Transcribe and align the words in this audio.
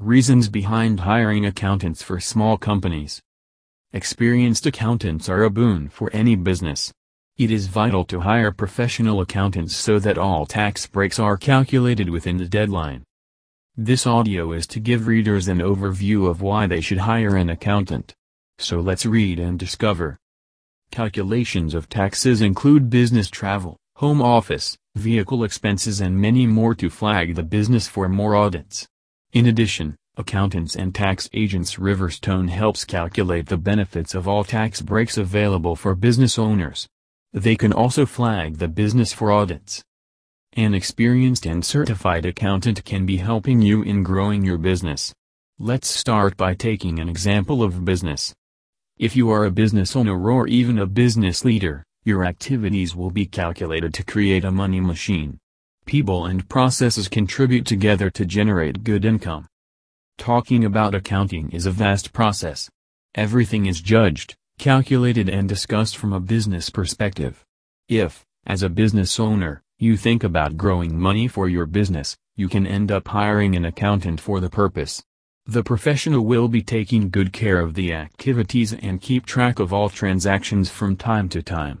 Reasons 0.00 0.48
behind 0.48 1.00
hiring 1.00 1.44
accountants 1.44 2.04
for 2.04 2.20
small 2.20 2.56
companies. 2.56 3.20
Experienced 3.92 4.64
accountants 4.64 5.28
are 5.28 5.42
a 5.42 5.50
boon 5.50 5.88
for 5.88 6.08
any 6.12 6.36
business. 6.36 6.92
It 7.36 7.50
is 7.50 7.66
vital 7.66 8.04
to 8.04 8.20
hire 8.20 8.52
professional 8.52 9.20
accountants 9.20 9.74
so 9.74 9.98
that 9.98 10.16
all 10.16 10.46
tax 10.46 10.86
breaks 10.86 11.18
are 11.18 11.36
calculated 11.36 12.10
within 12.10 12.36
the 12.36 12.46
deadline. 12.46 13.02
This 13.76 14.06
audio 14.06 14.52
is 14.52 14.68
to 14.68 14.78
give 14.78 15.08
readers 15.08 15.48
an 15.48 15.58
overview 15.58 16.30
of 16.30 16.42
why 16.42 16.68
they 16.68 16.80
should 16.80 16.98
hire 16.98 17.34
an 17.34 17.50
accountant. 17.50 18.14
So 18.58 18.78
let's 18.78 19.04
read 19.04 19.40
and 19.40 19.58
discover. 19.58 20.16
Calculations 20.92 21.74
of 21.74 21.88
taxes 21.88 22.40
include 22.40 22.88
business 22.88 23.28
travel, 23.28 23.76
home 23.96 24.22
office, 24.22 24.78
vehicle 24.94 25.42
expenses 25.42 26.00
and 26.00 26.16
many 26.16 26.46
more 26.46 26.76
to 26.76 26.88
flag 26.88 27.34
the 27.34 27.42
business 27.42 27.88
for 27.88 28.08
more 28.08 28.36
audits. 28.36 28.86
In 29.34 29.44
addition, 29.44 29.94
accountants 30.16 30.74
and 30.74 30.94
tax 30.94 31.28
agents 31.34 31.76
Riverstone 31.76 32.48
helps 32.48 32.86
calculate 32.86 33.46
the 33.46 33.58
benefits 33.58 34.14
of 34.14 34.26
all 34.26 34.42
tax 34.42 34.80
breaks 34.80 35.18
available 35.18 35.76
for 35.76 35.94
business 35.94 36.38
owners. 36.38 36.88
They 37.34 37.54
can 37.54 37.74
also 37.74 38.06
flag 38.06 38.56
the 38.56 38.68
business 38.68 39.12
for 39.12 39.30
audits. 39.30 39.84
An 40.54 40.72
experienced 40.72 41.44
and 41.44 41.62
certified 41.62 42.24
accountant 42.24 42.86
can 42.86 43.04
be 43.04 43.18
helping 43.18 43.60
you 43.60 43.82
in 43.82 44.02
growing 44.02 44.44
your 44.44 44.56
business. 44.56 45.12
Let's 45.58 45.88
start 45.88 46.38
by 46.38 46.54
taking 46.54 46.98
an 46.98 47.10
example 47.10 47.62
of 47.62 47.84
business. 47.84 48.34
If 48.96 49.14
you 49.14 49.28
are 49.30 49.44
a 49.44 49.50
business 49.50 49.94
owner 49.94 50.18
or 50.18 50.48
even 50.48 50.78
a 50.78 50.86
business 50.86 51.44
leader, 51.44 51.84
your 52.02 52.24
activities 52.24 52.96
will 52.96 53.10
be 53.10 53.26
calculated 53.26 53.92
to 53.94 54.04
create 54.04 54.44
a 54.44 54.50
money 54.50 54.80
machine. 54.80 55.38
People 55.88 56.26
and 56.26 56.46
processes 56.50 57.08
contribute 57.08 57.64
together 57.64 58.10
to 58.10 58.26
generate 58.26 58.84
good 58.84 59.06
income. 59.06 59.46
Talking 60.18 60.62
about 60.62 60.94
accounting 60.94 61.50
is 61.50 61.64
a 61.64 61.70
vast 61.70 62.12
process. 62.12 62.68
Everything 63.14 63.64
is 63.64 63.80
judged, 63.80 64.36
calculated 64.58 65.30
and 65.30 65.48
discussed 65.48 65.96
from 65.96 66.12
a 66.12 66.20
business 66.20 66.68
perspective. 66.68 67.42
If, 67.88 68.22
as 68.44 68.62
a 68.62 68.68
business 68.68 69.18
owner, 69.18 69.62
you 69.78 69.96
think 69.96 70.22
about 70.22 70.58
growing 70.58 71.00
money 71.00 71.26
for 71.26 71.48
your 71.48 71.64
business, 71.64 72.18
you 72.36 72.50
can 72.50 72.66
end 72.66 72.92
up 72.92 73.08
hiring 73.08 73.56
an 73.56 73.64
accountant 73.64 74.20
for 74.20 74.40
the 74.40 74.50
purpose. 74.50 75.02
The 75.46 75.64
professional 75.64 76.26
will 76.26 76.48
be 76.48 76.60
taking 76.60 77.08
good 77.08 77.32
care 77.32 77.60
of 77.60 77.72
the 77.72 77.94
activities 77.94 78.74
and 78.74 79.00
keep 79.00 79.24
track 79.24 79.58
of 79.58 79.72
all 79.72 79.88
transactions 79.88 80.68
from 80.68 80.96
time 80.96 81.30
to 81.30 81.40
time. 81.42 81.80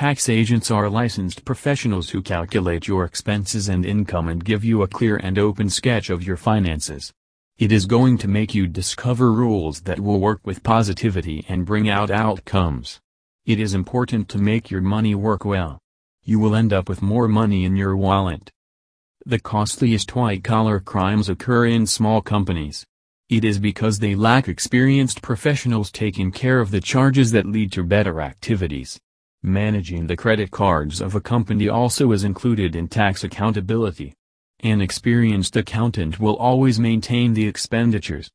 Tax 0.00 0.30
agents 0.30 0.70
are 0.70 0.88
licensed 0.88 1.44
professionals 1.44 2.08
who 2.08 2.22
calculate 2.22 2.88
your 2.88 3.04
expenses 3.04 3.68
and 3.68 3.84
income 3.84 4.28
and 4.28 4.42
give 4.42 4.64
you 4.64 4.80
a 4.80 4.88
clear 4.88 5.18
and 5.18 5.38
open 5.38 5.68
sketch 5.68 6.08
of 6.08 6.24
your 6.24 6.38
finances. 6.38 7.12
It 7.58 7.70
is 7.70 7.84
going 7.84 8.16
to 8.16 8.26
make 8.26 8.54
you 8.54 8.66
discover 8.66 9.30
rules 9.30 9.82
that 9.82 10.00
will 10.00 10.18
work 10.18 10.40
with 10.42 10.62
positivity 10.62 11.44
and 11.50 11.66
bring 11.66 11.90
out 11.90 12.10
outcomes. 12.10 12.98
It 13.44 13.60
is 13.60 13.74
important 13.74 14.30
to 14.30 14.38
make 14.38 14.70
your 14.70 14.80
money 14.80 15.14
work 15.14 15.44
well. 15.44 15.78
You 16.24 16.38
will 16.38 16.56
end 16.56 16.72
up 16.72 16.88
with 16.88 17.02
more 17.02 17.28
money 17.28 17.66
in 17.66 17.76
your 17.76 17.94
wallet. 17.94 18.50
The 19.26 19.38
costliest 19.38 20.16
white-collar 20.16 20.80
crimes 20.80 21.28
occur 21.28 21.66
in 21.66 21.86
small 21.86 22.22
companies. 22.22 22.86
It 23.28 23.44
is 23.44 23.58
because 23.58 23.98
they 23.98 24.14
lack 24.14 24.48
experienced 24.48 25.20
professionals 25.20 25.92
taking 25.92 26.32
care 26.32 26.58
of 26.58 26.70
the 26.70 26.80
charges 26.80 27.32
that 27.32 27.44
lead 27.44 27.70
to 27.72 27.84
better 27.84 28.22
activities. 28.22 28.98
Managing 29.42 30.06
the 30.06 30.18
credit 30.18 30.50
cards 30.50 31.00
of 31.00 31.14
a 31.14 31.20
company 31.20 31.66
also 31.66 32.12
is 32.12 32.24
included 32.24 32.76
in 32.76 32.88
tax 32.88 33.24
accountability. 33.24 34.12
An 34.62 34.82
experienced 34.82 35.56
accountant 35.56 36.20
will 36.20 36.36
always 36.36 36.78
maintain 36.78 37.32
the 37.32 37.46
expenditures. 37.46 38.30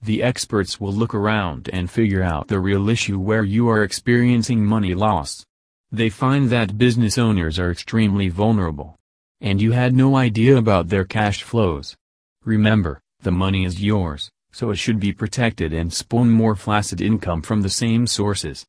The 0.00 0.22
experts 0.22 0.80
will 0.80 0.92
look 0.92 1.12
around 1.12 1.68
and 1.72 1.90
figure 1.90 2.22
out 2.22 2.46
the 2.46 2.60
real 2.60 2.88
issue 2.88 3.18
where 3.18 3.42
you 3.42 3.68
are 3.68 3.82
experiencing 3.82 4.64
money 4.64 4.94
loss. 4.94 5.44
They 5.90 6.08
find 6.08 6.50
that 6.50 6.78
business 6.78 7.18
owners 7.18 7.58
are 7.58 7.72
extremely 7.72 8.28
vulnerable. 8.28 8.94
And 9.40 9.60
you 9.60 9.72
had 9.72 9.92
no 9.92 10.14
idea 10.14 10.56
about 10.56 10.88
their 10.88 11.04
cash 11.04 11.42
flows. 11.42 11.96
Remember, 12.44 13.00
the 13.22 13.32
money 13.32 13.64
is 13.64 13.82
yours, 13.82 14.30
so 14.52 14.70
it 14.70 14.76
should 14.76 15.00
be 15.00 15.12
protected 15.12 15.72
and 15.72 15.92
spawn 15.92 16.30
more 16.30 16.54
flaccid 16.54 17.00
income 17.00 17.42
from 17.42 17.62
the 17.62 17.70
same 17.70 18.06
sources. 18.06 18.64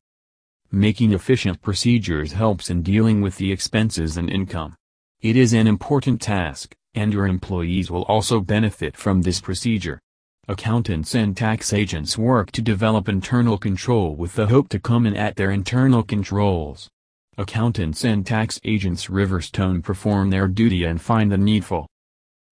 Making 0.71 1.13
efficient 1.13 1.63
procedures 1.63 2.33
helps 2.33 2.69
in 2.69 2.83
dealing 2.83 3.21
with 3.21 3.37
the 3.37 3.51
expenses 3.51 4.17
and 4.17 4.29
income. 4.29 4.75
It 5.19 5.35
is 5.35 5.51
an 5.51 5.65
important 5.65 6.21
task, 6.21 6.75
and 6.93 7.11
your 7.11 7.25
employees 7.25 7.89
will 7.89 8.03
also 8.03 8.39
benefit 8.39 8.95
from 8.95 9.23
this 9.23 9.41
procedure. 9.41 9.99
Accountants 10.47 11.15
and 11.15 11.35
tax 11.35 11.73
agents 11.73 12.19
work 12.19 12.51
to 12.51 12.61
develop 12.61 13.09
internal 13.09 13.57
control 13.57 14.15
with 14.15 14.35
the 14.35 14.45
hope 14.45 14.69
to 14.69 14.79
come 14.79 15.07
in 15.07 15.15
at 15.15 15.37
their 15.37 15.49
internal 15.49 16.03
controls. 16.03 16.87
Accountants 17.35 18.03
and 18.03 18.23
tax 18.23 18.59
agents 18.63 19.07
Riverstone 19.07 19.83
perform 19.83 20.29
their 20.29 20.47
duty 20.47 20.83
and 20.83 21.01
find 21.01 21.31
the 21.31 21.37
needful. 21.37 21.87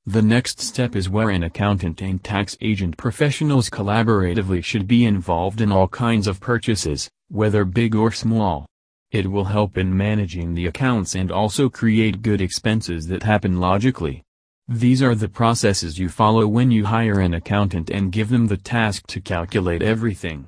The 0.07 0.21
next 0.21 0.61
step 0.61 0.95
is 0.95 1.09
where 1.09 1.29
an 1.31 1.43
accountant 1.43 2.01
and 2.01 2.23
tax 2.23 2.55
agent 2.61 2.95
professionals 2.95 3.69
collaboratively 3.69 4.63
should 4.63 4.87
be 4.87 5.03
involved 5.03 5.59
in 5.59 5.69
all 5.69 5.89
kinds 5.89 6.27
of 6.27 6.39
purchases, 6.39 7.09
whether 7.27 7.65
big 7.65 7.93
or 7.93 8.13
small. 8.13 8.65
It 9.11 9.29
will 9.29 9.43
help 9.43 9.77
in 9.77 9.97
managing 9.97 10.53
the 10.53 10.65
accounts 10.65 11.13
and 11.13 11.29
also 11.29 11.67
create 11.67 12.21
good 12.21 12.39
expenses 12.39 13.07
that 13.07 13.23
happen 13.23 13.59
logically. 13.59 14.23
These 14.69 15.03
are 15.03 15.13
the 15.13 15.27
processes 15.27 15.99
you 15.99 16.07
follow 16.07 16.47
when 16.47 16.71
you 16.71 16.85
hire 16.85 17.19
an 17.19 17.33
accountant 17.33 17.89
and 17.89 18.09
give 18.09 18.29
them 18.29 18.47
the 18.47 18.55
task 18.55 19.07
to 19.07 19.19
calculate 19.19 19.81
everything. 19.81 20.47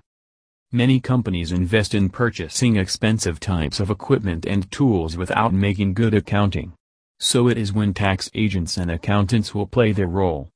Many 0.72 1.02
companies 1.02 1.52
invest 1.52 1.94
in 1.94 2.08
purchasing 2.08 2.78
expensive 2.78 3.42
types 3.42 3.82
of 3.82 3.90
equipment 3.90 4.46
and 4.46 4.72
tools 4.72 5.18
without 5.18 5.52
making 5.52 5.96
good 5.96 6.14
accounting. 6.14 6.72
So 7.22 7.50
it 7.50 7.58
is 7.58 7.74
when 7.74 7.94
tax 7.94 8.32
agents 8.34 8.78
and 8.78 8.90
accountants 8.90 9.54
will 9.54 9.68
play 9.68 9.92
their 9.92 10.08
role. 10.08 10.48